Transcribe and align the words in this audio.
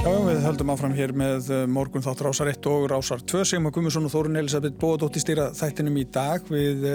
Já, 0.00 0.14
við 0.24 0.38
höldum 0.40 0.70
áfram 0.72 0.94
hér 0.96 1.10
með 1.12 1.48
eh, 1.52 1.66
morgun 1.68 2.00
þátt 2.00 2.22
Rásar 2.24 2.48
1 2.48 2.66
og 2.70 2.86
Rásar 2.88 3.20
2 3.20 3.42
Sigmar 3.44 3.72
Gummarsson 3.74 4.06
og 4.08 4.12
Þórun 4.14 4.38
Elisabeth 4.40 4.78
Bóðadóttir 4.80 5.20
stýra 5.20 5.50
þættinum 5.52 5.98
í 6.00 6.06
dag. 6.08 6.46
Við 6.48 6.86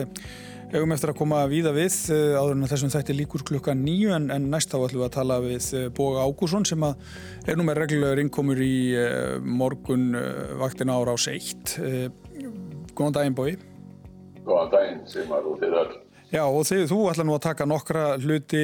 hefum 0.72 0.96
eftir 0.96 1.12
að 1.12 1.20
koma 1.20 1.44
víða 1.52 1.76
við 1.76 2.00
eh, 2.16 2.34
áður 2.34 2.56
en 2.56 2.72
þessum 2.72 2.94
þætti 2.96 3.18
líkur 3.20 3.44
klukka 3.46 3.76
nýju 3.78 4.16
en, 4.16 4.26
en 4.34 4.48
næst 4.50 4.74
þá 4.74 4.80
ætlum 4.80 5.04
við 5.04 5.06
að 5.06 5.14
tala 5.20 5.38
við 5.44 5.68
eh, 5.78 5.86
Bóga 6.00 6.26
Ágússon 6.26 6.66
sem 6.66 6.88
að 6.88 7.06
er 7.46 7.60
nú 7.60 7.68
með 7.70 7.78
reglulegur 7.84 8.24
innkomur 8.24 8.64
í 8.66 8.74
morgun 9.62 10.08
vaktina 10.64 10.98
á 10.98 11.06
Rás 11.06 11.30
1 11.30 11.78
Góðan 12.98 13.20
daginn 13.20 13.38
Bói 13.38 13.52
Góðan 14.50 14.74
daginn 14.74 15.06
Sigmar 15.14 15.46
og 15.46 15.62
þið 15.62 15.78
öll 15.84 16.05
Já 16.36 16.42
og 16.44 16.66
þið, 16.68 16.82
þú 16.90 16.98
ætla 17.08 17.24
nú 17.24 17.36
að 17.38 17.44
taka 17.46 17.66
nokkra 17.70 18.06
hluti 18.20 18.62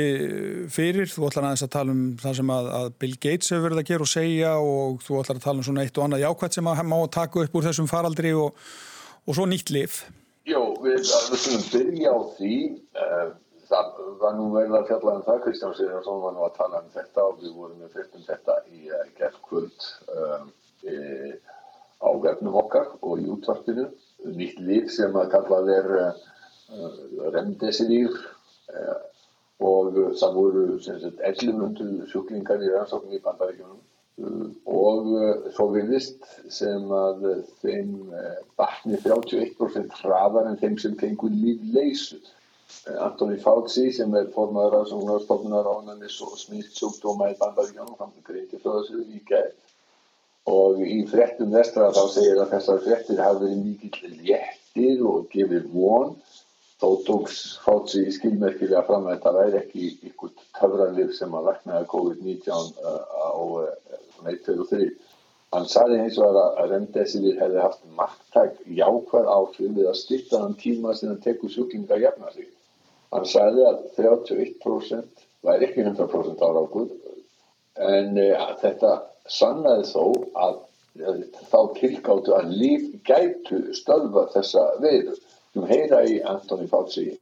fyrir, 0.76 1.08
þú 1.08 1.30
ætla 1.30 1.44
aðeins 1.46 1.62
að 1.64 1.70
tala 1.72 1.94
um 1.94 2.00
það 2.20 2.34
sem 2.42 2.50
að, 2.52 2.66
að 2.76 2.88
Bill 3.00 3.12
Gates 3.24 3.52
hefur 3.54 3.64
verið 3.64 3.80
að 3.80 3.86
gera 3.88 4.04
og 4.04 4.10
segja 4.12 4.50
og 4.60 4.98
þú 5.06 5.20
ætla 5.22 5.36
að 5.38 5.46
tala 5.46 5.62
um 5.62 5.68
svona 5.68 5.86
eitt 5.86 6.00
og 6.00 6.04
annað 6.04 6.24
jákvæmt 6.26 6.58
sem 6.58 6.68
að 6.68 6.82
má 6.92 6.96
taka 7.16 7.46
upp 7.46 7.54
úr 7.56 7.68
þessum 7.70 7.88
faraldri 7.88 8.34
og, 8.36 8.66
og 9.24 9.38
svo 9.38 9.46
nýtt 9.48 9.72
lif. 9.72 10.02
Jó, 10.50 10.60
við 10.84 11.14
ætlum 11.16 11.64
byrja 11.70 12.12
á 12.12 12.20
því, 12.36 12.58
uh, 13.06 13.30
það 13.70 14.02
var 14.26 14.36
nú 14.36 14.50
verið 14.58 14.76
að 14.82 14.90
fjalla 14.90 15.14
um 15.14 15.24
það, 15.30 15.40
Kristján 15.46 15.78
Sýrjarsson 15.78 16.20
var 16.26 16.36
nú 16.36 16.44
að 16.50 16.58
tala 16.58 16.82
um 16.84 16.90
þetta 16.98 17.26
og 17.30 17.40
við 17.46 17.54
vorum 17.62 17.80
með 17.86 17.96
fyrstum 17.96 18.26
þetta 18.26 18.58
í 18.68 18.82
uh, 18.90 19.06
gerðkvöld 19.22 19.88
uh, 20.18 20.44
á 22.04 22.10
vefnum 22.28 22.60
okkar 22.66 22.92
og 23.00 23.24
í 23.24 23.32
útvarpinu, 23.32 23.88
nýtt 24.28 24.60
lif 24.60 24.92
sem 24.92 25.16
að 25.16 25.32
kallað 25.38 25.74
er 25.78 25.90
remdesivir 27.36 28.12
eh, 28.74 29.00
og 29.62 29.96
það 30.18 30.36
voru 30.36 30.66
sagt, 30.82 31.22
1100 31.22 32.10
sjúklingar 32.12 32.64
í 32.64 32.72
rannsóknum 32.72 33.18
í 33.18 33.22
bandaríkjunum 33.24 33.80
eh, 33.80 34.46
og 34.72 35.10
eh, 35.22 35.48
svo 35.56 35.70
virðist 35.76 36.28
sem 36.54 36.92
að 36.96 37.26
þeim 37.64 37.96
batni 38.60 39.00
31% 39.04 39.98
hraðar 40.02 40.52
en 40.52 40.62
þeim 40.62 40.78
sem 40.82 41.00
fengur 41.00 41.34
lífleysu. 41.34 42.22
Antoni 43.04 43.36
Fauci 43.38 43.90
sem 43.94 44.14
er 44.16 44.30
formadur 44.34 44.80
af 44.80 44.88
Sjónarstofnunar 44.90 45.68
ánanis 45.68 46.16
og 46.24 46.38
smittsjúkdóma 46.40 47.34
í 47.34 47.36
bandaríkjunum, 47.42 47.98
hann 48.00 48.16
greiti 48.26 48.62
frá 48.62 48.78
þessu 48.80 49.04
í 49.12 49.20
gæð 49.28 49.52
og 50.50 50.80
í 50.82 51.04
frettum 51.06 51.52
vestra 51.54 51.92
þá 51.94 52.06
segir 52.10 52.40
að 52.42 52.56
þessar 52.56 52.80
frettir 52.86 53.20
hafi 53.22 53.44
verið 53.44 53.60
mikill 53.66 54.16
léttir 54.26 55.04
og 55.06 55.28
gefið 55.34 55.68
von 55.76 56.16
Þó 56.82 56.96
tóks 57.06 57.40
Fauci 57.62 58.08
skilmerkilega 58.16 58.82
fram 58.88 59.04
að 59.06 59.20
þetta 59.20 59.32
væri 59.36 59.58
ekki 59.60 59.90
ykkur 60.10 60.32
töfralif 60.58 61.12
sem 61.14 61.36
að 61.38 61.50
laknaði 61.52 61.90
COVID-19 61.92 62.72
uh, 62.82 63.04
á 63.22 63.38
1, 64.32 64.40
2 64.48 64.56
og 64.64 64.72
3. 64.72 64.88
Hann 65.54 65.68
saði 65.70 66.00
eins 66.02 66.18
og 66.24 66.40
að 66.42 66.72
remdesivir 66.72 67.38
hefði 67.38 67.62
haft 67.62 67.84
margtæk 68.00 68.58
jákvæð 68.80 69.30
áhrif 69.36 69.76
við 69.78 69.92
að 69.92 70.00
styrta 70.00 70.42
hann 70.42 70.58
tíma 70.64 70.96
sem 70.98 71.12
hann 71.12 71.22
tekur 71.22 71.54
sjúklinga 71.54 72.00
jafna 72.02 72.34
sig. 72.34 72.50
Hann 73.14 73.30
saði 73.30 73.68
að 73.68 73.86
31% 74.00 75.26
væri 75.46 75.70
ekki 75.70 75.86
100% 75.86 76.46
árákur 76.50 76.90
en 77.92 78.18
uh, 78.26 78.46
þetta 78.64 78.96
sannaði 79.30 79.86
þó 79.92 80.06
að 80.48 80.60
þá 81.52 81.60
tilgáttu 81.78 82.34
að 82.36 82.56
líf 82.58 82.90
gætu 83.08 83.62
stöðva 83.78 84.26
þessa 84.34 84.66
veiður. 85.56 85.56
You 85.56 85.66
hate 85.66 86.22
Anthony 86.24 86.68
Fauci. 86.68 87.18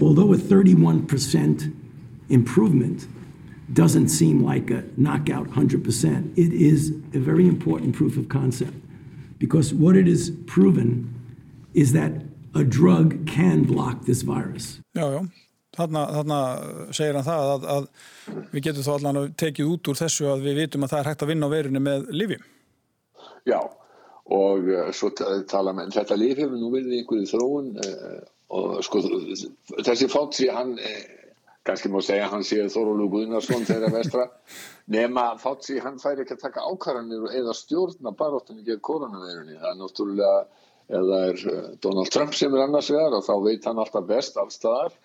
Although 0.00 0.32
a 0.32 0.36
31% 0.36 1.74
improvement 2.28 3.06
doesn't 3.72 4.08
seem 4.08 4.44
like 4.44 4.70
a 4.70 4.84
knockout 4.96 5.48
100%, 5.48 6.38
it 6.38 6.52
is 6.52 6.90
a 7.14 7.18
very 7.18 7.46
important 7.46 7.94
proof 7.94 8.16
of 8.16 8.28
concept 8.28 8.74
because 9.38 9.74
what 9.74 9.96
it 9.96 10.08
is 10.08 10.30
proven 10.46 11.14
is 11.74 11.92
that 11.92 12.12
a 12.54 12.64
drug 12.64 13.26
can 13.26 13.64
block 13.64 14.04
this 14.04 14.22
virus. 14.22 14.80
Já, 14.96 15.10
já. 15.12 15.28
Þarna, 15.78 16.00
þarna 16.10 16.38
segir 16.96 17.14
hann 17.14 17.26
það 17.26 17.50
að, 17.52 17.66
að 17.74 18.46
við 18.50 18.64
getum 18.66 18.86
þá 18.86 18.92
allan 18.96 19.34
tekið 19.38 19.74
út 19.74 19.90
úr 19.92 19.98
þessu 20.00 20.26
að 20.32 20.46
við 20.48 20.56
vitum 20.64 20.86
að 20.86 20.94
það 20.94 21.00
er 21.00 21.10
hægt 21.10 21.22
að 21.22 21.30
vinna 21.30 21.46
á 21.46 21.54
verunni 21.54 21.82
með 21.84 22.08
lifi. 22.10 22.38
Já, 23.46 23.60
og 24.34 24.66
uh, 24.68 24.88
svo 24.92 25.10
tala 25.48 25.74
með 25.76 25.94
þetta 25.96 26.18
lif 26.20 26.40
hefur 26.40 26.58
nú 26.60 26.72
verið 26.74 26.98
einhverju 26.98 27.30
þróun 27.30 27.70
uh, 27.84 28.18
og 28.58 28.82
sko 28.84 29.02
þessi 29.84 30.08
Fátsi 30.12 30.50
hann 30.52 30.74
uh, 30.76 30.98
kannski 31.68 31.90
má 31.92 31.98
segja 32.04 32.30
hann 32.32 32.46
séð 32.46 32.70
Þórólu 32.72 33.10
Guðnarsson 33.12 33.66
þeirra 33.68 33.90
vestra. 33.92 34.28
Nema 34.94 35.30
Fátsi 35.40 35.76
hann 35.84 36.00
fær 36.00 36.22
ekki 36.22 36.36
að 36.36 36.46
taka 36.46 36.64
ákvarðanir 36.64 37.28
eða 37.40 37.56
stjórna 37.56 38.14
baróttunni 38.16 38.64
gegn 38.64 38.84
koronavirunni 38.84 39.58
það 39.58 39.70
er 39.72 39.78
náttúrulega 39.82 40.32
eða 40.98 41.18
er 41.28 41.42
Donald 41.84 42.12
Trump 42.12 42.32
sem 42.36 42.54
er 42.56 42.64
annars 42.64 42.88
vegar 42.92 43.18
og 43.18 43.26
þá 43.26 43.34
veit 43.44 43.66
hann 43.68 43.80
alltaf 43.82 44.06
best 44.08 44.40
allstaðar 44.40 44.96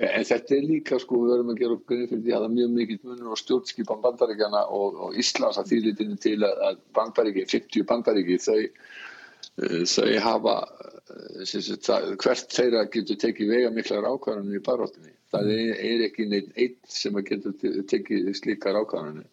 En 0.00 0.24
þetta 0.24 0.54
er 0.56 0.64
líka 0.64 0.96
sko, 1.00 1.18
við 1.20 1.32
verðum 1.34 1.50
að 1.52 1.58
gera 1.60 1.74
upp 1.76 1.88
greið 1.90 2.04
fyrir 2.08 2.22
því 2.24 2.30
að 2.32 2.38
það 2.38 2.46
er 2.46 2.52
mjög 2.56 2.70
mikill 2.76 3.00
munur 3.04 3.32
á 3.36 3.42
stjórnskipan 3.42 3.98
bandaríkjana 4.00 4.62
og, 4.72 5.00
og 5.04 5.18
Íslands 5.20 5.58
að 5.60 5.72
þýrlitinu 5.72 6.16
til 6.22 6.38
að 6.48 6.78
bandaríki, 6.96 7.44
50 7.50 7.84
bandaríki, 7.90 8.38
þau, 8.40 8.56
eh, 9.60 9.82
þau 9.92 10.14
hafa, 10.24 10.54
eh, 11.12 11.52
það, 11.84 12.06
hvert 12.24 12.56
þeirra 12.56 12.86
getur 12.94 13.20
tekið 13.26 13.52
vega 13.52 13.74
miklar 13.76 14.08
ákvarðanir 14.08 14.62
í 14.62 14.64
baróttinni. 14.64 15.12
Það 15.32 15.52
er, 15.58 15.74
er 15.90 16.06
ekki 16.08 16.28
neitt 16.30 16.56
eitt 16.56 16.80
sem 16.88 17.20
getur 17.28 17.84
tekið 17.92 18.32
slíkar 18.40 18.80
ákvarðanir. 18.80 19.28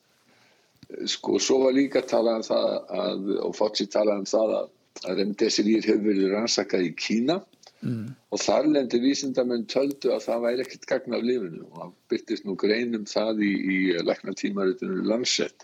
Sko, 1.07 1.37
svo 1.39 1.61
var 1.63 1.77
líka 1.77 2.03
talað 2.03 2.41
um 2.41 2.45
það 2.49 2.67
að, 2.99 3.31
og 3.47 3.55
Fotsi 3.55 3.87
talað 3.87 4.25
um 4.25 4.27
það 4.27 4.57
að, 4.59 4.69
að 5.05 5.23
remdesirýr 5.23 5.87
hefur 5.87 6.07
verið 6.09 6.35
rannsakað 6.35 6.87
í 6.89 6.93
Kína 6.99 7.39
Mm. 7.79 8.09
og 8.35 8.41
þar 8.43 8.65
lendi 8.67 8.99
vísindamenn 8.99 9.61
töldu 9.71 10.09
að 10.11 10.25
það 10.25 10.41
væri 10.43 10.63
ekkert 10.65 10.87
gagn 10.89 11.15
af 11.15 11.21
lífinu. 11.23 11.61
Og 11.69 11.77
það 11.77 11.93
byrtist 12.11 12.47
nú 12.47 12.55
greinum 12.59 13.05
það 13.07 13.43
í, 13.45 13.51
í 13.55 13.77
læknatímaritinu 14.03 15.05
Lancet. 15.07 15.63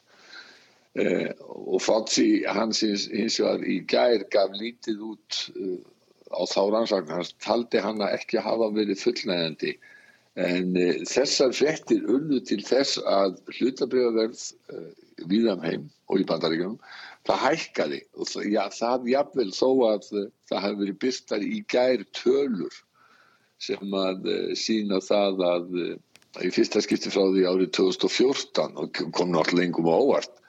Eh, 0.95 1.33
og 1.43 1.81
Fauci 1.83 2.45
hans 2.47 2.79
hins 2.85 3.39
vegar 3.41 3.65
í 3.67 3.81
gær 3.91 4.23
gaf 4.31 4.55
lítið 4.55 5.01
út 5.09 5.41
uh, 5.59 5.81
á 6.31 6.41
þá 6.47 6.61
rannsakna, 6.71 7.19
hans 7.19 7.33
taldi 7.43 7.81
hann 7.83 7.99
að 7.99 8.15
ekki 8.21 8.39
hafa 8.43 8.71
verið 8.77 9.01
fullnægandi 9.03 9.75
en 10.35 10.75
eh, 10.75 11.01
þessar 11.07 11.53
frettir 11.55 12.03
ullu 12.11 12.41
til 12.43 12.61
þess 12.65 12.99
að 13.07 13.37
hlutabriðaverð 13.55 14.41
eh, 14.73 14.89
viðam 15.31 15.63
heim 15.63 15.85
og 16.11 16.21
í 16.21 16.27
bandaríkunum 16.27 16.79
það 17.25 17.44
hækkaði. 17.44 18.02
Og 18.16 18.30
það, 18.31 18.47
já, 18.53 18.63
það 18.80 19.12
jafnvel 19.12 19.52
þó 19.56 19.69
að 19.90 20.09
uh, 20.13 20.25
það 20.52 20.66
hefði 20.66 20.81
verið 20.84 21.00
byrtar 21.06 21.46
í 21.46 21.59
gær 21.74 22.06
tölur 22.19 22.80
sem 23.66 24.00
að 24.00 24.31
uh, 24.31 24.50
sína 24.59 25.02
það 25.03 25.46
að 25.50 25.78
uh, 25.84 25.94
í 26.44 26.52
fyrsta 26.52 26.84
skipti 26.84 27.13
frá 27.13 27.24
því 27.31 27.46
árið 27.50 27.72
2014 27.80 28.81
og 28.81 29.03
kom 29.16 29.31
náttúrulega 29.31 29.69
engum 29.69 29.88
á 29.88 29.96
óvart 29.96 30.41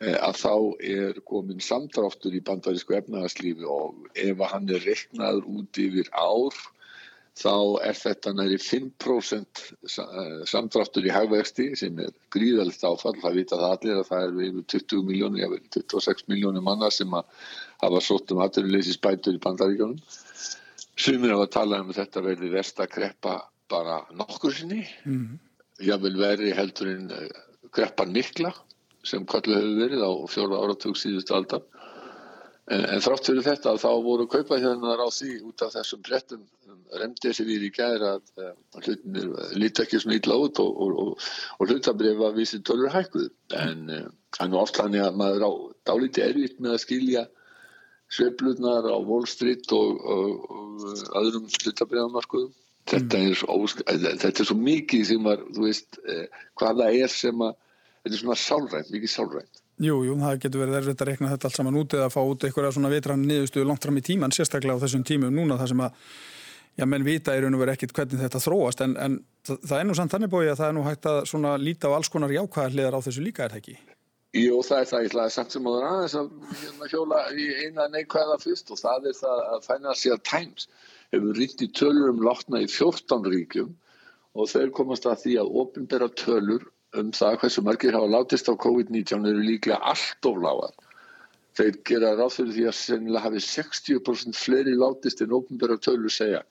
að 0.00 0.36
þá 0.40 0.52
er 0.88 1.18
komin 1.28 1.58
samdráttur 1.60 2.32
í 2.32 2.40
bandarísku 2.44 2.94
efnaðarslífi 2.96 3.66
og 3.68 4.06
ef 4.16 4.38
hann 4.48 4.68
er 4.72 4.80
reknaður 4.84 5.48
út 5.58 5.80
yfir 5.80 6.08
ár 6.16 6.56
þá 7.38 7.54
er 7.86 7.96
þetta 7.96 8.32
næri 8.34 8.56
5% 8.58 9.62
samdráttur 10.50 11.06
í 11.06 11.12
hagvexti 11.14 11.70
sem 11.78 11.98
er 12.02 12.10
gríðalegt 12.34 12.82
áfall, 12.84 13.16
það 13.22 13.38
vita 13.38 13.60
það 13.60 13.76
allir 13.76 14.00
að 14.00 14.08
það 14.10 14.24
er 14.26 14.34
við 14.38 14.64
20 14.74 15.06
miljónir, 15.06 15.44
ég 15.44 15.54
veit 15.54 15.78
26 15.78 16.26
miljónir 16.32 16.64
manna 16.66 16.90
sem 16.90 17.14
að 17.14 17.46
hafa 17.84 18.02
sótt 18.04 18.34
um 18.34 18.42
aðturleysi 18.44 18.96
spætur 18.96 19.38
í 19.38 19.42
bandaríkjónum 19.42 20.02
sumir 21.00 21.34
af 21.34 21.44
að 21.44 21.54
tala 21.54 21.80
um 21.84 21.92
þetta 21.96 22.22
verði 22.24 22.50
verst 22.52 22.80
að 22.82 22.92
kreppa 22.96 23.36
bara 23.70 24.00
nokkur 24.16 24.54
sinni. 24.54 24.82
Mm 25.04 25.20
-hmm. 25.20 25.38
jável 25.88 26.16
veri 26.18 26.50
heldur 26.52 26.88
en 26.88 27.10
eh, 27.10 27.28
kreppan 27.72 28.12
mikla 28.12 28.52
sem 29.04 29.24
kallu 29.24 29.54
hefur 29.56 29.78
verið 29.80 30.02
á 30.04 30.12
fjóra 30.28 30.60
áratug 30.60 30.96
síðustu 30.96 31.34
aldar 31.34 31.62
en, 32.74 32.84
en 32.86 33.02
þrátt 33.04 33.28
fyrir 33.30 33.46
þetta 33.46 33.74
þá 33.82 33.90
voru 34.04 34.26
kaupað 34.30 34.64
hérna 34.64 34.96
á 34.98 35.08
því 35.10 35.32
út 35.48 35.64
af 35.66 35.74
þessum 35.74 36.02
brettum 36.06 36.46
remdi 37.00 37.28
þessi 37.28 37.46
við 37.46 37.66
í 37.68 37.72
gæðir 37.74 38.06
að, 38.06 38.22
að 38.42 38.86
hlutinir 38.86 39.28
líti 39.58 39.84
ekki 39.84 40.00
svona 40.02 40.18
ítla 40.18 40.38
út 40.42 40.60
og, 40.62 40.80
og, 40.84 40.96
og, 41.02 41.28
og 41.58 41.70
hlutabrif 41.70 42.22
að 42.26 42.40
vísi 42.40 42.62
tölur 42.66 42.94
hækkuð 42.94 43.28
en 43.58 43.84
það 43.90 44.46
er 44.46 44.50
nú 44.50 44.60
oftlani 44.62 45.02
að 45.02 45.20
maður 45.20 45.46
á 45.46 45.50
dálíti 45.90 46.24
erfitt 46.24 46.58
með 46.58 46.76
að 46.76 46.82
skilja 46.84 47.26
sveiflunar 48.10 48.90
á 48.90 48.98
Wall 48.98 49.26
Street 49.30 49.70
og 49.74 50.02
öðrum 51.20 51.46
hlutabrifamarkuðum 51.46 52.54
þetta, 52.90 53.22
mm. 53.22 54.18
þetta 54.18 54.32
er 54.32 54.48
svo 54.48 54.58
mikið 54.58 55.06
sem 55.12 55.30
að 55.30 55.46
þú 55.54 55.66
veist 55.66 56.00
eh, 56.06 56.26
hvaða 56.58 56.90
er 56.90 57.12
sem 57.12 57.44
að 57.46 57.56
þetta 58.00 58.14
er 58.16 58.22
svona 58.22 58.38
sálrænt, 58.40 58.92
mikið 58.94 59.12
sálrænt 59.14 59.59
Jú, 59.80 60.02
jú, 60.04 60.14
það 60.20 60.40
getur 60.42 60.60
verið 60.60 60.76
erfitt 60.82 61.02
að 61.02 61.08
rekna 61.08 61.30
þetta 61.30 61.48
allt 61.48 61.56
saman 61.56 61.76
út 61.80 61.94
eða 61.96 62.08
að 62.10 62.12
fá 62.12 62.20
út 62.20 62.42
eitthvað 62.44 62.74
svona 62.76 62.90
vitran 62.92 63.22
niðurstuðu 63.24 63.68
langt 63.70 63.86
fram 63.86 63.96
í 63.96 64.02
tíman, 64.04 64.34
sérstaklega 64.36 64.76
á 64.76 64.82
þessum 64.82 65.06
tímum 65.08 65.32
núna 65.32 65.56
þar 65.56 65.70
sem 65.72 65.80
að 65.86 65.94
já, 66.76 66.84
menn 66.84 67.06
vita 67.06 67.36
í 67.36 67.40
raun 67.40 67.56
og 67.56 67.62
veru 67.62 67.72
ekkit 67.72 67.94
hvernig 67.96 68.20
þetta 68.20 68.42
þróast 68.44 68.82
en, 68.84 68.96
en 69.00 69.16
það 69.48 69.78
er 69.78 69.88
nú 69.88 69.96
samt 69.96 70.12
þannig 70.12 70.32
bóið 70.34 70.52
að 70.52 70.60
það 70.60 70.68
er 70.68 70.76
nú 70.76 70.84
hægt 70.84 71.08
að 71.08 71.20
svona 71.30 71.54
líta 71.60 71.88
á 71.88 71.96
alls 71.96 72.12
konar 72.12 72.34
jákvæðar 72.34 72.76
hliðar 72.76 72.98
á 73.00 73.04
þessu 73.06 73.24
líka 73.24 73.46
er 73.46 73.54
það 73.54 73.62
ekki? 73.62 73.78
Jú, 74.36 74.60
það 74.62 74.82
er 74.82 74.90
það, 74.90 75.00
ég 75.00 75.10
ætlaði 75.10 75.34
samt 75.34 75.54
sem 75.56 75.70
áður 75.70 75.86
aðeins 75.88 76.16
að 76.20 76.28
hérna, 76.60 76.90
hjóla 76.92 77.22
í 77.34 77.46
eina 77.64 77.86
neikvæða 77.90 78.36
fyrst 78.44 78.68
og 78.70 78.78
það 78.78 79.08
er 79.10 79.16
það 79.18 79.40
að 79.46 79.64
Financial 79.66 80.18
Times 80.28 80.68
hefur 81.10 81.40
ríkt 81.40 81.64
í 81.64 81.70
tölur 81.80 82.12
um 82.12 82.20
látna 82.22 82.60
í 82.62 82.68
14 82.70 83.26
ríkjum 83.32 83.72
og 84.38 84.52
þeir 84.52 84.70
komast 84.76 85.08
að 85.10 85.24
því 85.24 85.34
að 85.40 85.56
ofinbera 85.64 86.10
tölur 86.20 86.68
um 86.98 87.10
það 87.14 87.36
hversu 87.42 87.62
margir 87.62 87.94
hafa 87.94 88.10
látist 88.10 88.48
á 88.50 88.54
COVID-19 88.58 89.28
eru 89.30 89.42
líklega 89.46 89.78
allt 89.92 90.26
of 90.26 90.38
lágar. 90.42 90.72
Þeir 91.58 91.76
gera 91.86 92.14
ráð 92.18 92.36
fyrir 92.38 92.56
því 92.56 92.64
að 92.70 92.78
sennilega 92.78 93.26
hafi 93.26 93.42
60% 93.46 94.38
fleiri 94.38 94.74
látist 94.78 95.22
en 95.22 95.36
ofinbera 95.38 95.78
tölur 95.78 96.14
segja 96.14 96.42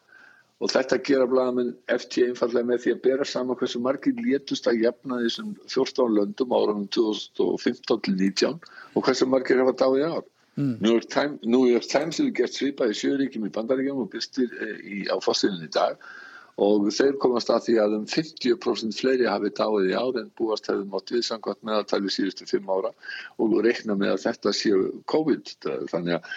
og 0.59 0.71
þetta 0.73 0.97
gera 1.07 1.27
blæðamenn 1.31 1.69
eftir 1.93 2.29
einfallega 2.29 2.67
með 2.67 2.81
því 2.83 2.93
að 2.93 3.03
bera 3.05 3.27
saman 3.27 3.57
hversu 3.59 3.79
margir 3.79 4.17
létust 4.19 4.67
að 4.67 4.81
jafna 4.83 5.21
þessum 5.21 5.53
14 5.71 6.17
löndum 6.17 6.55
árunum 6.57 6.89
2015-19 6.95 8.59
og 8.59 9.05
hversu 9.07 9.27
margir 9.31 9.63
hafa 9.63 9.77
dáið 9.79 10.07
ár. 10.09 10.25
Mm. 10.59 10.73
New, 10.83 10.91
York 10.91 11.07
Times, 11.07 11.39
New 11.47 11.69
York 11.69 11.87
Times 11.87 12.19
hefur 12.19 12.33
gert 12.35 12.57
svipað 12.57 12.91
í 12.91 12.97
sjöríkjum 12.99 13.45
í 13.47 13.53
bandaríkjum 13.55 14.01
og 14.03 14.09
byrstir 14.11 14.51
eh, 14.59 15.07
á 15.07 15.15
fósilin 15.23 15.63
í 15.63 15.71
dag 15.71 15.95
og 15.95 16.28
þeir 16.59 17.17
komast 17.23 17.49
að 17.53 17.65
því 17.67 17.75
að 17.83 17.97
um 17.97 18.05
50% 18.09 18.97
fleiri 18.99 19.27
hafi 19.29 19.51
dáið 19.55 19.91
í 19.91 19.97
ár 19.97 20.19
en 20.19 20.31
búast 20.39 20.67
hefur 20.67 20.87
mótt 20.91 21.11
viðsangvæmt 21.13 21.61
meðaltæli 21.67 22.11
síðustu 22.11 22.47
fimm 22.49 22.71
ára 22.71 22.91
og 23.39 23.59
reikna 23.63 23.95
með 23.95 24.15
að 24.15 24.23
þetta 24.25 24.55
séu 24.55 24.81
COVID. 25.11 25.53
Þannig 25.91 26.17
að 26.17 26.33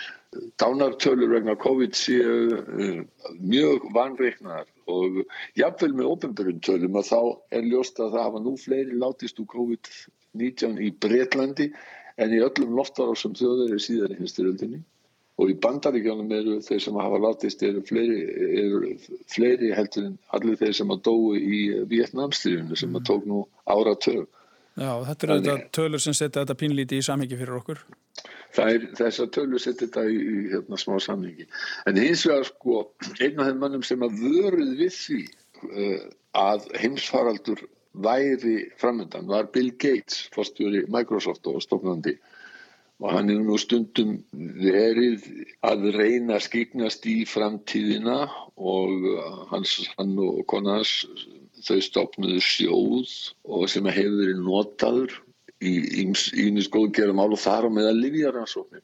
dánartölur 0.62 1.32
vegna 1.34 1.56
COVID 1.60 1.96
séu 1.98 2.36
uh, 2.56 3.00
mjög 3.40 3.88
vanreiknar 3.96 4.68
og 4.92 5.22
jafnvel 5.58 5.92
með 5.98 6.12
ofinbjörntölum 6.14 7.00
að 7.00 7.10
þá 7.10 7.20
er 7.58 7.66
ljóst 7.68 8.00
að 8.00 8.14
það 8.14 8.26
hafa 8.26 8.44
nú 8.46 8.54
fleiri 8.60 9.02
látist 9.02 9.42
úr 9.42 9.50
COVID-19 9.52 10.80
í 10.80 10.92
Breitlandi 11.02 11.68
en 12.22 12.32
í 12.32 12.40
öllum 12.44 12.78
loftarásum 12.78 13.36
þjóður 13.36 13.76
er 13.76 13.84
síðan 13.84 14.16
í 14.16 14.22
hinsturöldinni 14.22 14.82
og 15.42 15.50
í 15.50 15.56
bandaríkjónum 15.62 16.30
eru 16.36 16.58
þeir 16.62 16.82
sem 16.84 16.98
hafa 17.00 17.18
látist 17.22 17.64
eru 17.66 17.82
fleiri, 17.86 18.20
eru 18.62 18.92
fleiri 19.32 19.72
heldur 19.74 20.06
en 20.10 20.14
allir 20.36 20.60
þeir 20.60 20.76
sem 20.78 20.94
að 20.94 21.02
dói 21.08 21.40
í 21.42 21.60
Vietnamstríðinu 21.90 22.78
sem 22.78 22.94
að 22.98 23.08
tók 23.10 23.26
nú 23.26 23.42
ára 23.66 23.96
tög. 23.98 24.28
Já, 24.78 24.92
þetta 25.08 25.26
eru 25.26 25.40
þetta 25.40 25.74
tölur 25.76 26.00
sem 26.00 26.16
setja 26.16 26.44
þetta 26.44 26.56
pínlíti 26.62 27.00
í 27.00 27.04
samhengi 27.04 27.38
fyrir 27.40 27.58
okkur. 27.58 27.82
Það 28.52 28.74
er 28.74 28.86
þess 29.00 29.24
að 29.24 29.30
tölur 29.36 29.62
setja 29.64 29.86
þetta 29.86 30.06
í, 30.08 30.16
í 30.16 30.46
hérna, 30.52 30.78
smá 30.80 30.96
samhengi. 31.02 31.48
En 31.90 32.00
hins 32.00 32.24
vegar 32.28 32.48
sko, 32.48 32.80
einn 33.18 33.40
af 33.40 33.50
þeim 33.50 33.62
mannum 33.64 33.86
sem 33.86 34.04
að 34.04 34.18
vöruð 34.22 34.74
við 34.80 34.96
því 34.96 35.22
uh, 35.68 36.02
að 36.40 36.68
heimsfaraldur 36.80 37.66
væri 37.92 38.56
framöndan 38.80 39.28
var 39.28 39.50
Bill 39.52 39.72
Gates, 39.76 40.28
fórstjóri 40.32 40.86
Microsoft 40.92 41.48
og 41.50 41.60
stofnandi 41.64 42.16
og 43.02 43.10
hann 43.10 43.30
er 43.32 43.40
nú 43.42 43.56
stundum 43.58 44.14
verið 44.62 45.24
að 45.66 45.88
reyna 45.96 46.36
að 46.36 46.44
skiknast 46.46 47.06
í 47.10 47.22
framtíðina 47.26 48.20
og 48.54 49.08
hans, 49.50 49.74
hann 49.96 50.14
og 50.22 50.44
konans 50.50 50.92
þau 51.66 51.80
stopnuðu 51.82 52.38
sjóð 52.46 53.10
og 53.50 53.66
sem 53.70 53.88
hefur 53.90 54.18
verið 54.20 54.42
notaður 54.46 55.16
í 55.62 55.74
ímis 56.02 56.70
góðgerðum 56.70 57.22
ál 57.22 57.34
og 57.34 57.42
þar 57.42 57.66
á 57.66 57.70
meða 57.74 57.92
livjaransóknir. 57.98 58.82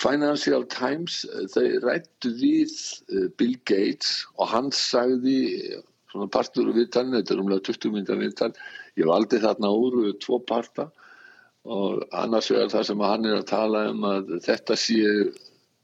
Financial 0.00 0.64
Times, 0.70 1.20
þau 1.52 1.66
rættu 1.84 2.32
við 2.38 2.72
eh, 3.12 3.26
Bill 3.36 3.58
Gates 3.68 4.22
og 4.38 4.48
hann 4.54 4.70
sagði, 4.74 5.76
svona 6.10 6.30
partur 6.32 6.70
við 6.70 6.84
viðtalinn, 6.84 7.18
þetta 7.18 7.34
er 7.34 7.42
umlega 7.42 7.66
20 7.68 7.94
minnir 7.94 8.22
viðtal, 8.22 8.50
ég 8.98 9.10
valdi 9.10 9.42
þarna 9.42 9.74
úr 9.74 10.00
tvo 10.22 10.40
parta 10.46 10.88
og 11.64 12.02
annars 12.16 12.50
vegar 12.50 12.70
það 12.72 12.86
sem 12.88 13.04
hann 13.04 13.28
er 13.28 13.38
að 13.38 13.48
tala 13.50 13.84
um 13.90 14.04
að 14.08 14.34
þetta 14.46 14.76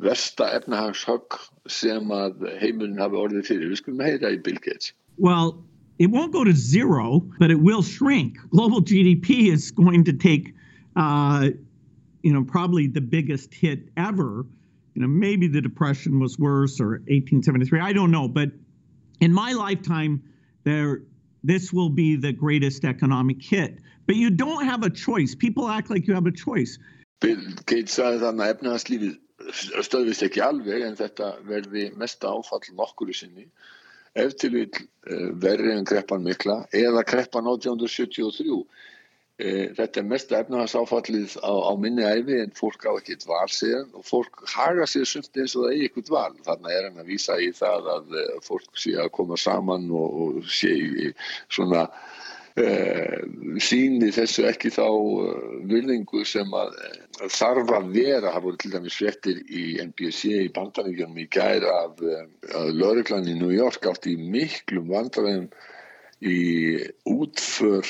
versta 0.03 0.49
efnahagshögg 0.57 1.39
sem 1.73 2.11
að 2.13 2.47
hafi 3.01 3.21
orðið 3.21 3.49
fyrir. 3.49 3.71
Við 3.73 3.81
skulum 3.81 4.05
heyra 4.05 4.33
í 4.33 4.43
Bill 4.43 4.59
Gates. 4.65 4.93
Well, 5.17 5.65
it 5.99 6.11
won't 6.11 6.33
go 6.33 6.45
to 6.45 6.53
zero, 6.53 7.23
but 7.39 7.51
it 7.51 7.61
will 7.61 7.83
shrink. 7.83 8.39
Global 8.51 8.81
GDP 8.81 9.53
is 9.53 9.71
going 9.71 10.05
to 10.05 10.13
take, 10.13 10.55
uh, 10.97 11.49
you 12.23 12.33
know, 12.33 12.45
probably 12.45 12.87
the 12.87 13.01
biggest 13.01 13.55
hit 13.55 13.89
ever. 13.97 14.47
You 14.95 15.03
know, 15.03 15.09
maybe 15.09 15.49
the 15.49 15.61
Depression 15.61 16.21
was 16.21 16.39
worse 16.39 16.81
or 16.81 17.01
1873. 17.09 17.81
I 17.81 17.93
don't 17.93 18.11
know, 18.11 18.29
but 18.29 18.51
in 19.21 19.33
my 19.33 19.53
lifetime, 19.53 20.23
there 20.65 21.03
this 21.47 21.73
will 21.73 21.89
be 21.89 22.17
the 22.17 22.33
greatest 22.33 22.85
economic 22.85 23.43
hit. 23.43 23.79
But 24.07 24.17
you 24.17 24.31
don't 24.31 24.65
have 24.65 24.83
a 24.83 24.91
choice. 24.91 25.35
People 25.35 25.69
act 25.69 25.91
like 25.91 26.07
you 26.07 26.15
have 26.15 26.27
a 26.27 26.33
choice. 26.33 26.79
Gates 27.23 27.97
sagði 27.97 28.21
þannig 28.23 28.45
að 28.45 28.53
efnahagslífið 28.55 29.15
stöðvist 29.87 30.25
ekki 30.27 30.43
alveg 30.45 30.85
en 30.85 30.99
þetta 30.99 31.31
verði 31.49 31.89
mesta 31.97 32.29
áfall 32.33 32.65
nokkuru 32.77 33.15
sinni 33.17 33.47
ef 34.17 34.35
til 34.41 34.53
vil 34.55 34.67
eh, 34.73 35.31
verri 35.45 35.73
en 35.75 35.87
kreppan 35.89 36.25
mikla 36.25 36.63
eða 36.77 37.05
kreppan 37.09 37.49
1873. 37.53 38.61
Eh, 39.37 39.67
þetta 39.77 40.01
er 40.01 40.07
mest 40.09 40.31
efnahagsáfallið 40.33 41.35
á, 41.45 41.53
á 41.69 41.73
minni 41.77 42.05
æfi 42.09 42.39
en 42.41 42.55
fólk 42.57 42.87
á 42.89 42.97
ekkert 42.97 43.27
val 43.29 43.51
síðan 43.53 43.91
og 43.93 44.07
fólk 44.09 44.39
haga 44.49 44.87
sér 44.89 45.05
sumt 45.11 45.37
eins 45.37 45.53
og 45.59 45.67
það 45.67 45.75
eigi 45.75 45.89
ekkert 45.91 46.13
val. 46.15 46.39
Þannig 46.47 46.77
er 46.77 46.87
hann 46.87 47.03
að 47.03 47.11
vísa 47.13 47.37
í 47.45 47.51
það 47.59 47.91
að 47.97 48.15
eh, 48.23 48.31
fólk 48.47 48.81
sé 48.81 48.95
að 48.97 49.11
koma 49.19 49.37
saman 49.37 49.91
og, 49.93 50.23
og 50.25 50.49
sé 50.49 50.73
í 50.73 51.11
svona 51.53 51.85
Uh, 52.57 53.19
síni 53.61 54.07
þessu 54.17 54.47
ekki 54.49 54.71
þá 54.73 54.87
vilningu 55.69 56.23
sem 56.25 56.55
að 56.57 56.71
uh, 56.73 57.27
þarf 57.29 57.69
að 57.77 57.91
vera, 57.93 58.31
það 58.33 58.47
voru 58.47 58.61
til 58.63 58.71
dæmis 58.73 58.97
frettir 58.97 59.43
í 59.45 59.65
NBC 59.83 60.31
í 60.47 60.49
bandaríkjum 60.57 61.21
í 61.21 61.27
gæra 61.37 61.75
af 61.83 62.01
lauruglan 62.73 63.29
í 63.29 63.37
New 63.37 63.53
York 63.53 63.85
átt 63.93 64.09
í 64.09 64.17
miklum 64.17 64.89
vandræðum 64.89 65.51
í 66.25 66.39
útför 67.05 67.85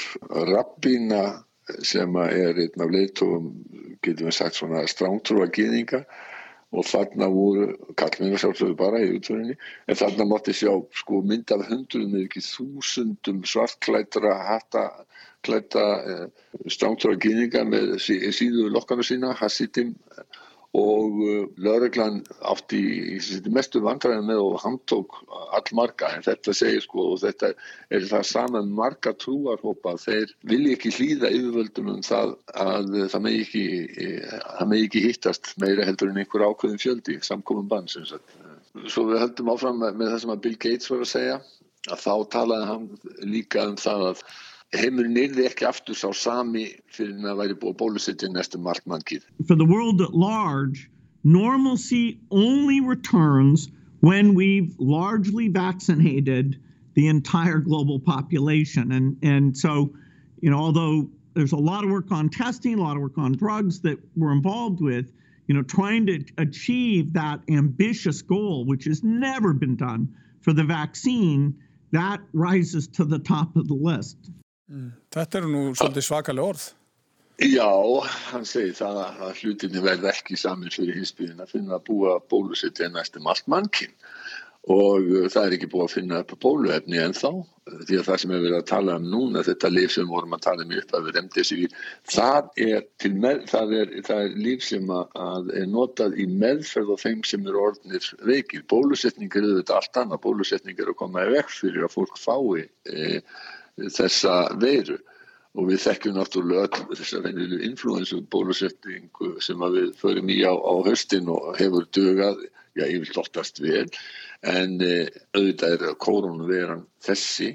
rabbina 0.51 1.45
sem 1.83 2.17
er 2.23 2.59
einn 2.63 2.83
af 2.83 2.91
leittóum, 2.95 3.51
getum 4.03 4.29
við 4.29 4.39
sagt 4.39 4.59
svona 4.59 4.85
strángtrúa 4.91 5.49
gýðinga 5.55 6.05
og 6.77 6.87
þarna 6.87 7.29
voru, 7.31 7.67
kallmennar 7.99 8.43
sjálfsögðu 8.43 8.77
bara 8.79 9.01
í 9.03 9.13
útförinni, 9.17 9.55
en 9.87 9.99
þarna 9.99 10.27
mátti 10.31 10.55
sjá 10.55 10.73
sko 10.99 11.23
mynd 11.23 11.53
af 11.55 11.67
hundruðum 11.71 12.17
eða 12.17 12.29
ekki 12.29 12.43
þúsundum 12.45 13.45
svartklættra 13.47 14.35
hattaklætta 14.51 15.87
eh, 16.03 16.27
strángtóra 16.71 17.19
gýninga 17.23 17.63
með 17.71 17.97
síðu 18.03 18.69
lokkana 18.75 19.07
sína, 19.07 19.33
hassitim 19.39 19.95
og 20.77 21.21
uh, 21.25 21.45
lögreglan 21.63 22.19
átti 22.45 22.79
í, 22.79 23.19
í 23.19 23.53
mestu 23.55 23.81
vandræðin 23.85 24.27
með 24.29 24.43
og 24.43 24.57
hann 24.65 24.79
tók 24.91 25.19
allmarga 25.57 26.11
en 26.17 26.25
þetta 26.27 26.55
segir 26.57 26.85
sko 26.85 27.07
og 27.13 27.21
þetta 27.23 27.53
er 27.95 28.09
það 28.11 28.27
saman 28.31 28.73
marga 28.77 29.15
trúarhópa 29.23 29.97
þeir 30.03 30.35
vilja 30.51 30.77
ekki 30.77 30.93
hlýða 30.99 31.33
yfirvöldunum 31.33 32.03
það 32.07 32.35
að 32.67 32.97
það 33.15 33.25
megi 33.29 33.45
ekki, 33.47 33.65
það 34.43 34.73
megi 34.73 34.89
ekki 34.91 35.05
hittast 35.07 35.53
meira 35.63 35.87
heldur 35.89 36.13
en 36.13 36.21
einhver 36.23 36.47
ákveðin 36.51 36.83
fjöldi 36.83 37.21
samkominn 37.25 37.71
bann 37.71 37.89
sem 37.91 38.05
sagt. 38.09 38.37
Svo 38.93 39.07
við 39.09 39.23
höldum 39.25 39.53
áfram 39.55 39.81
með 39.87 40.11
það 40.11 40.21
sem 40.25 40.35
að 40.35 40.43
Bill 40.45 40.59
Gates 40.67 40.91
var 40.93 41.07
að 41.07 41.13
segja 41.15 41.39
að 41.87 42.03
þá 42.03 42.13
talaði 42.35 42.69
hann 42.71 42.87
líka 43.23 43.65
um 43.71 43.79
það 43.81 44.11
að 44.11 44.23
heimurinn 44.75 45.39
ekki 45.47 45.67
aftur 45.67 45.95
sá 45.95 46.13
sami 46.15 46.67
fyrir 46.91 47.25
að 47.31 47.41
væri 47.41 47.57
búið 47.63 47.77
bólusetja 47.83 48.29
næstum 48.33 48.67
mannkið. 48.67 49.23
For 49.47 49.55
the 49.55 49.65
world 49.65 50.01
at 50.01 50.15
large, 50.15 50.91
normalcy 51.25 52.19
only 52.31 52.81
returns 52.81 53.69
when 54.01 54.35
we've 54.35 54.75
largely 54.79 55.49
vaccinated 55.49 56.61
the 56.95 57.09
entire 57.09 57.59
global 57.59 58.01
population. 58.01 58.93
And, 58.93 59.17
and 59.23 59.57
so, 59.57 59.93
you 60.41 60.51
know, 60.51 60.59
although 60.59 61.09
there's 61.35 61.53
a 61.53 61.57
lot 61.57 61.85
of 61.85 61.91
work 61.91 62.11
on 62.11 62.29
testing, 62.29 62.79
a 62.79 62.83
lot 62.83 62.97
of 62.97 63.03
work 63.03 63.19
on 63.19 63.33
drugs 63.33 63.81
that 63.83 63.99
we're 64.17 64.33
involved 64.33 64.81
with, 64.81 65.13
you 65.47 65.55
know, 65.55 65.63
trying 65.63 66.07
to 66.07 66.25
achieve 66.39 67.13
that 67.13 67.41
ambitious 67.49 68.23
goal, 68.23 68.65
which 68.65 68.85
has 68.85 69.05
never 69.05 69.53
been 69.53 69.77
done 69.77 70.15
for 70.41 70.53
the 70.53 70.65
vaccine, 70.65 71.57
that 71.93 72.21
rises 72.33 72.89
to 72.89 73.05
the 73.05 73.19
top 73.19 73.57
of 73.57 73.69
the 73.69 73.75
list. 73.75 74.31
Þetta 75.15 75.41
eru 75.41 75.53
nú 75.53 75.63
svolítið 75.79 76.09
svakalega 76.09 76.53
orð. 76.55 76.67
Já, 77.37 77.69
hann 78.33 78.47
segir 78.49 78.73
það 78.79 79.03
að 79.05 79.43
hlutinni 79.43 79.83
verði 79.85 80.09
ekki 80.09 80.39
saman 80.41 80.73
fyrir 80.73 80.97
hinsbyrjun 80.97 81.45
að 81.45 81.53
finna 81.53 81.77
að 81.77 81.85
búa 81.91 82.15
bólusetja 82.33 82.89
næstum 82.89 83.29
allt 83.29 83.45
mannkinn 83.53 83.93
og 84.73 85.05
uh, 85.05 85.27
það 85.31 85.45
er 85.45 85.55
ekki 85.59 85.69
búið 85.71 85.85
að 85.85 85.93
finna 85.93 86.23
upp 86.25 86.33
bóluefni 86.43 86.99
en 86.99 87.13
þá 87.15 87.29
því 87.67 87.99
að 87.99 88.07
það 88.07 88.19
sem 88.23 88.33
við 88.33 88.45
verðum 88.45 88.59
að 88.59 88.71
tala 88.71 88.97
um 88.99 89.07
núna 89.11 89.43
þetta 89.47 89.71
líf 89.73 89.93
sem 89.95 90.09
vorum 90.11 90.35
að 90.37 90.43
tala 90.47 90.65
um 90.65 90.73
upp 90.81 90.95
að 90.95 91.07
við 91.07 91.17
remdi 91.19 91.45
sig 91.45 91.63
í 91.65 91.69
það 92.15 92.49
er, 92.65 92.83
með, 93.11 93.45
það 93.51 93.75
er, 93.81 93.95
það 94.09 94.23
er 94.23 94.37
líf 94.47 94.65
sem 94.67 94.93
að, 94.97 95.53
er 95.61 95.69
notað 95.71 96.17
í 96.23 96.27
meðferð 96.31 96.93
og 96.95 97.03
þeim 97.03 97.25
sem 97.27 97.47
eru 97.51 97.63
orðnir 97.69 98.09
veikir. 98.31 98.65
Bólusetningar 98.71 99.43
eru 99.43 99.61
þetta 99.61 99.79
allt 99.81 100.01
annað. 100.03 100.23
Bólusetningar 100.27 100.93
að 100.93 100.99
koma 101.03 101.27
í 101.27 101.35
vekk 101.35 101.55
fyrir 101.57 101.87
að 101.87 101.95
fólk 101.99 102.21
fái 102.23 102.65
e, 102.65 103.21
þessa 103.79 104.37
veiru. 104.63 104.99
Og 105.57 105.71
við 105.71 105.81
þekkjum 105.87 106.19
náttúrulega 106.19 106.83
þessar 106.91 107.23
vennilu 107.25 107.63
influensu 107.65 108.21
bólusettingu 108.33 109.37
sem 109.41 109.63
við 109.73 109.95
förum 109.97 110.29
í 110.29 110.43
á, 110.45 110.53
á 110.53 110.75
höstin 110.85 111.31
og 111.33 111.55
hefur 111.57 111.87
dögað, 111.97 112.43
já 112.77 112.85
ég 112.85 113.01
vil 113.01 113.15
dottast 113.15 113.63
vel, 113.65 113.87
en 114.45 114.77
e, 114.85 115.07
auðvitað 115.33 115.79
er 115.79 115.97
koronaviran 116.05 116.85
þessi 117.01 117.55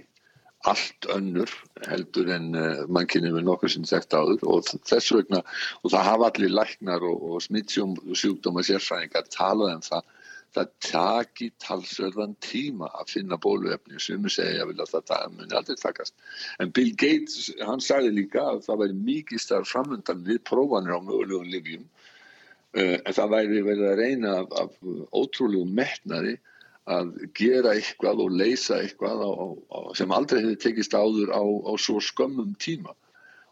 allt 0.69 1.07
önnur 1.09 1.49
heldur 1.89 2.29
en 2.33 2.51
uh, 2.53 2.81
mannkynni 2.91 3.31
við 3.33 3.45
nokkur 3.47 3.71
sem 3.73 3.85
þekkt 3.87 4.13
áður. 4.13 4.43
Og 4.45 4.67
þess 4.87 5.13
vegna, 5.15 5.41
og 5.81 5.93
það 5.93 6.07
hafa 6.09 6.29
allir 6.29 6.53
læknar 6.53 7.05
og, 7.07 7.23
og 7.31 7.45
smittsjúkdóma 7.45 8.65
sérfræðingar 8.67 9.29
talað 9.33 9.75
um 9.77 9.85
það 9.85 10.09
það 10.55 10.71
taki 10.83 11.47
talsverðan 11.63 12.35
tíma 12.43 12.89
að 12.99 13.13
finna 13.15 13.37
bóluefni 13.39 13.99
sem 14.03 14.23
við 14.25 14.35
segja 14.35 14.67
að 14.67 14.93
það 15.07 15.35
muni 15.37 15.55
aldrei 15.55 15.79
takast. 15.79 16.15
En 16.59 16.71
Bill 16.75 16.91
Gates, 16.99 17.51
hann 17.63 17.83
sagði 17.83 18.11
líka 18.17 18.43
að 18.53 18.63
það 18.67 18.81
væri 18.83 18.97
mikið 19.09 19.43
starf 19.45 19.71
framöndan 19.71 20.25
við 20.27 20.41
prófanir 20.49 20.97
á 20.97 20.99
mögulegum 20.99 21.51
livjum 21.51 21.85
uh, 21.85 22.97
en 22.97 23.13
það 23.15 23.35
væri 23.35 23.61
verið 23.67 23.91
að 23.91 24.01
reyna 24.01 24.33
af, 24.41 24.57
af 24.65 25.13
ótrúlegum 25.21 25.71
metnari 25.77 26.35
að 26.91 27.13
gera 27.37 27.75
eitthvað 27.77 28.25
og 28.25 28.35
leysa 28.35 28.81
eitthvað 28.81 29.23
á, 29.23 29.31
á, 29.71 29.79
sem 29.95 30.11
aldrei 30.11 30.41
hefði 30.41 30.59
tekist 30.65 30.97
áður 30.97 31.31
á, 31.31 31.43
á 31.43 31.73
svo 31.79 32.01
skömmum 32.03 32.57
tíma 32.59 32.91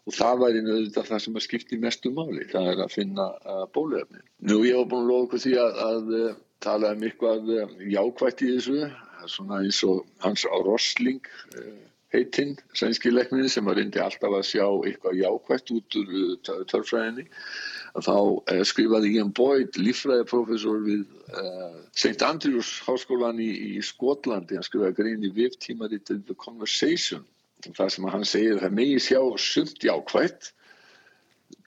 og 0.08 0.16
það 0.16 0.44
væri 0.44 0.62
nöðvitað 0.66 1.10
það 1.12 1.24
sem 1.24 1.36
að 1.38 1.44
skipti 1.46 1.78
mestu 1.80 2.12
máli, 2.12 2.44
það 2.50 2.70
er 2.72 2.84
að 2.84 2.94
finna 2.96 3.26
uh, 3.44 3.64
bóluefni. 3.72 4.20
Nú 4.48 4.62
ég 4.66 4.76
hef 4.76 4.88
búin 4.90 5.04
að 5.04 5.12
lofa 5.12 5.26
okkur 5.28 5.42
því 5.44 5.56
að, 5.60 5.82
að 5.86 6.14
tala 6.64 6.94
um 6.94 7.04
eitthvað 7.06 7.52
eh, 7.56 7.70
jákvægt 7.94 8.42
í 8.44 8.50
þessu, 8.56 8.90
svona 9.28 9.62
eins 9.64 9.80
og 9.86 10.04
hans 10.24 10.44
á 10.44 10.56
Rosling 10.64 11.24
eh, 11.56 11.86
heitinn, 12.12 12.56
sænski 12.76 13.12
lekminni 13.12 13.48
sem 13.52 13.68
var 13.68 13.78
reyndi 13.78 14.00
alltaf 14.02 14.34
að 14.36 14.46
sjá 14.48 14.66
eitthvað 14.66 15.20
jákvægt 15.22 15.72
út 15.76 15.98
úr 16.00 16.14
eh, 16.18 16.62
törfræðinni. 16.72 17.26
Þá 17.90 18.14
skrifaði 18.70 19.16
Ian 19.16 19.32
Boyd, 19.34 19.74
lífræðiprofessor 19.74 20.84
við 20.84 21.00
St. 21.90 22.20
Andrews 22.22 22.76
háskólan 22.86 23.40
í, 23.42 23.48
í 23.50 23.82
Skotlandi, 23.82 24.54
hann 24.54 24.66
skrifaði 24.66 24.94
grein 25.00 25.26
í 25.26 25.32
viftímaritið 25.34 26.20
The 26.28 26.36
Conversation, 26.38 27.24
það 27.66 27.90
sem 27.96 28.06
hann 28.12 28.28
segir 28.28 28.62
það 28.62 28.76
megi 28.78 29.02
sjá 29.08 29.18
sumt 29.42 29.82
jákvægt 29.82 30.52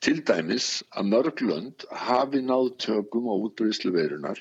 til 0.03 0.21
dæmis 0.23 0.79
að 0.95 1.11
mörglönd 1.11 1.85
hafi 1.91 2.39
náð 2.39 2.71
tökum 2.85 3.27
á 3.27 3.35
útbyrðislu 3.35 3.91
verunar 3.97 4.39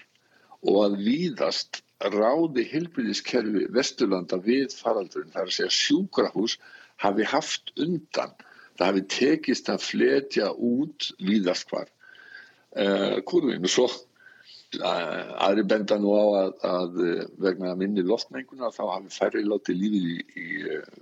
og 0.63 0.79
að 0.85 1.01
víðast 1.07 1.83
ráði 2.13 2.65
hilbriðiskerfi 2.71 3.67
Vesturlanda 3.75 4.39
við 4.43 4.75
faraldurinn, 4.75 5.33
það 5.35 5.43
er 5.43 5.51
að 5.51 5.57
segja 5.57 5.75
sjúkrahús 5.77 6.57
hafi 7.03 7.27
haft 7.27 7.73
undan. 7.83 8.35
Það 8.79 8.89
hafi 8.89 9.03
tekist 9.15 9.69
að 9.71 9.85
fletja 9.85 10.53
út 10.53 11.11
víðast 11.23 11.69
hvar 11.71 11.89
uh, 11.89 13.19
kurvin 13.29 13.67
og 13.67 13.73
svo 13.73 13.89
uh, 13.89 15.33
aðri 15.47 15.67
benda 15.69 15.99
nú 16.01 16.15
á 16.17 16.25
að, 16.43 16.55
að 16.67 17.03
vegna 17.47 17.75
minni 17.79 18.07
loftmengunar 18.07 18.75
þá 18.75 18.85
hafi 18.95 19.13
færri 19.15 19.45
láti 19.47 19.77
lífið 19.77 20.09
í, 20.15 20.17
í 20.39 20.47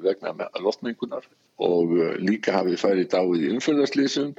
vegna 0.05 0.51
loftmengunar 0.61 1.29
og 1.61 1.95
líka 2.21 2.57
hafi 2.59 2.77
færri 2.81 3.07
dáið 3.09 3.47
í 3.47 3.55
umföldarslýsum 3.55 4.35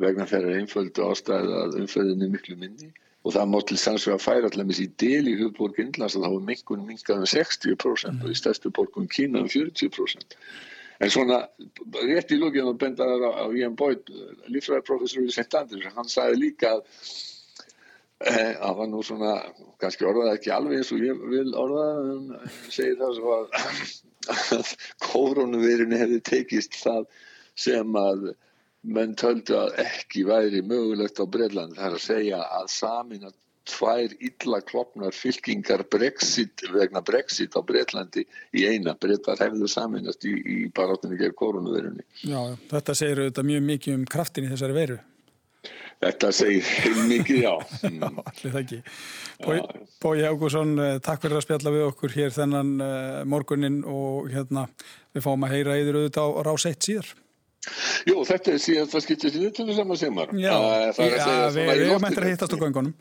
vegna 0.00 0.26
þeirra 0.30 0.56
einföldu 0.56 1.10
ástæði 1.10 1.56
að 1.60 1.78
umföldinni 1.82 2.30
miklu 2.32 2.56
minni 2.56 2.92
og 3.20 3.34
það 3.34 3.50
má 3.52 3.58
til 3.68 3.78
sanns 3.80 4.06
að 4.08 4.22
færa 4.24 4.48
allaveg 4.48 4.80
í 4.80 4.88
del 5.02 5.28
í 5.28 5.36
hugborg 5.40 5.78
Indlands 5.82 6.16
að 6.16 6.24
þá 6.24 6.30
er 6.30 6.44
mingun 6.48 6.86
minkað 6.88 7.22
um 7.22 7.30
60% 7.32 8.12
mm. 8.14 8.20
og 8.24 8.32
í 8.32 8.38
stærstu 8.38 8.72
borgum 8.72 9.08
Kína 9.12 9.42
um 9.44 9.50
40%. 9.50 10.36
En 11.00 11.12
svona 11.12 11.42
rétt 12.04 12.32
í 12.32 12.38
lógin 12.40 12.68
og 12.68 12.78
bendaðar 12.80 13.36
á, 13.40 13.44
Ian 13.56 13.76
Boyd, 13.76 14.08
lífræðarprofessor 14.52 15.24
við 15.24 15.32
St. 15.32 15.56
Andrews, 15.56 15.92
hann 15.96 16.08
sagði 16.12 16.40
líka 16.42 16.74
að 16.74 16.82
eh, 18.28 18.52
að 18.60 18.76
var 18.80 18.90
nú 18.92 19.00
svona, 19.04 19.36
kannski 19.80 20.08
orðaði 20.08 20.34
ekki 20.36 20.52
alveg 20.56 20.80
eins 20.80 20.92
og 20.92 21.04
ég 21.04 21.24
vil 21.32 21.48
orðaði, 21.56 22.16
en 22.16 22.52
segi 22.68 22.98
það 23.00 23.16
svo 23.16 23.36
að, 23.36 23.58
að 24.36 24.74
kórónuverinu 25.08 26.00
hefði 26.00 26.20
tekist 26.28 26.76
það 26.82 27.08
sem 27.60 27.96
að 28.00 28.30
menn 28.82 29.14
töldu 29.18 29.58
að 29.60 29.76
ekki 29.84 30.24
væri 30.28 30.62
mögulegt 30.64 31.20
á 31.20 31.24
Breitland 31.28 31.76
það 31.76 31.86
er 31.86 31.96
að 31.98 32.04
segja 32.06 32.40
að 32.60 32.70
samina 32.72 33.32
tvær 33.68 34.14
illa 34.24 34.60
klopnar 34.66 35.14
fylkingar 35.14 35.84
Brexit, 35.92 36.64
vegna 36.72 37.02
Brexit 37.04 37.54
á 37.56 37.60
Breitlandi 37.66 38.24
í 38.56 38.64
eina 38.66 38.96
breytar 38.98 39.40
hefðu 39.40 39.68
saminast 39.70 40.24
í, 40.26 40.32
í 40.32 40.58
barátunni 40.74 41.18
gegn 41.20 41.36
koronavirunni. 41.38 42.04
Já, 42.24 42.56
þetta 42.72 42.96
segir 42.96 43.22
auðvitað 43.24 43.48
mjög 43.52 43.64
mikið 43.68 43.96
um 43.98 44.10
kraftin 44.10 44.48
í 44.48 44.52
þessari 44.52 44.76
veru. 44.76 44.98
Þetta 46.00 46.30
segir 46.32 46.64
heil 46.64 47.00
mikið, 47.10 47.38
já. 47.44 47.54
já, 48.00 48.08
allir 48.08 48.54
það 48.54 48.60
ekki. 48.62 48.78
Bói 50.00 50.22
Ágússon, 50.24 50.76
eh, 50.80 50.94
takk 51.04 51.26
fyrir 51.26 51.36
að 51.36 51.44
spjalla 51.44 51.74
við 51.74 51.88
okkur 51.90 52.14
hér 52.16 52.32
þennan 52.32 52.70
uh, 52.80 53.18
morgunin 53.28 53.82
og 53.84 54.30
hérna 54.32 54.64
við 55.12 55.26
fáum 55.26 55.44
að 55.44 55.58
heyra 55.58 55.76
yfir 55.82 56.00
auðvitað 56.00 56.32
á 56.32 56.40
rás 56.48 56.66
eitt 56.70 56.88
síðar. 56.88 57.10
Jú, 58.08 58.22
þetta 58.24 58.54
er 58.54 58.60
síðan 58.62 58.88
það 58.88 59.02
skiptir 59.04 59.32
sér 59.34 59.52
til 59.52 59.66
þess 59.68 59.82
að 59.82 59.88
maður 59.90 60.00
semar. 60.00 60.30
Já, 60.32 60.54
já 60.96 61.48
við 61.52 61.72
erum 61.74 62.06
eftir 62.08 62.24
að 62.24 62.32
hittast 62.32 62.54
á 62.56 62.58
göngunum. 62.62 62.94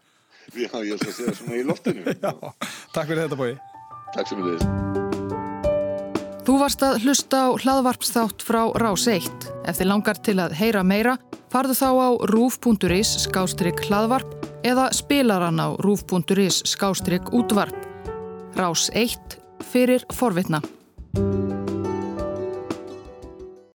Já, 0.50 0.72
ég 0.82 0.96
ætla 0.96 1.12
að 1.12 1.16
segja 1.16 1.36
svona 1.38 1.60
í 1.60 1.66
loftinu. 1.68 2.04
Já, 2.26 2.32
takk 2.96 3.12
fyrir 3.12 3.28
þetta 3.28 3.38
bói. 3.40 3.52
Takk 4.16 4.32
sem 4.32 4.42
leiðist. 4.44 4.98
Þú 6.50 6.56
varst 6.58 6.82
að 6.82 7.04
hlusta 7.06 7.42
á 7.46 7.48
hlaðvarpsþátt 7.62 8.42
frá 8.42 8.62
Rás 8.82 9.06
1. 9.12 9.28
Ef 9.70 9.78
þið 9.78 9.90
langar 9.92 10.20
til 10.26 10.40
að 10.42 10.56
heyra 10.58 10.82
meira, 10.82 11.14
farðu 11.54 11.76
þá 11.78 11.90
á 11.94 12.10
rúf.is 12.34 13.12
skástrygg 13.28 13.84
hlaðvarp 13.86 14.50
eða 14.66 14.90
spilaran 14.98 15.62
á 15.62 15.78
rúf.is 15.86 16.64
skástrygg 16.74 17.30
útvarp. 17.38 17.78
Rás 18.58 18.90
1 18.98 19.38
fyrir 19.70 20.08
forvitna. 20.18 20.64